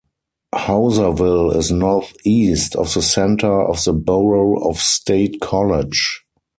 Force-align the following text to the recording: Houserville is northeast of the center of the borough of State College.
Houserville 0.55 1.55
is 1.55 1.71
northeast 1.71 2.75
of 2.75 2.91
the 2.91 3.03
center 3.03 3.61
of 3.61 3.83
the 3.83 3.93
borough 3.93 4.57
of 4.67 4.79
State 4.79 5.39
College. 5.41 6.23